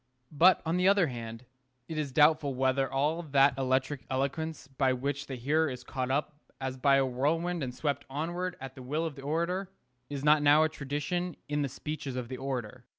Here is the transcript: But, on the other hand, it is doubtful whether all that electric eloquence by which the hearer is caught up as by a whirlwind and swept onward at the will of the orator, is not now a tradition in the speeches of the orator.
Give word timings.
But, 0.31 0.63
on 0.65 0.77
the 0.77 0.87
other 0.87 1.05
hand, 1.05 1.45
it 1.87 1.95
is 1.99 2.11
doubtful 2.11 2.55
whether 2.55 2.91
all 2.91 3.21
that 3.21 3.55
electric 3.55 4.01
eloquence 4.09 4.67
by 4.67 4.93
which 4.93 5.27
the 5.27 5.35
hearer 5.35 5.69
is 5.69 5.83
caught 5.83 6.09
up 6.09 6.33
as 6.59 6.75
by 6.75 6.95
a 6.97 7.05
whirlwind 7.05 7.61
and 7.61 7.71
swept 7.71 8.05
onward 8.09 8.55
at 8.59 8.73
the 8.73 8.81
will 8.81 9.05
of 9.05 9.13
the 9.13 9.21
orator, 9.21 9.69
is 10.09 10.23
not 10.25 10.41
now 10.41 10.63
a 10.63 10.69
tradition 10.69 11.35
in 11.47 11.61
the 11.61 11.69
speeches 11.69 12.15
of 12.15 12.29
the 12.29 12.37
orator. 12.37 12.83